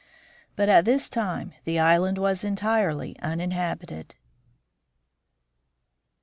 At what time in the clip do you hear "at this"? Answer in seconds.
0.67-1.07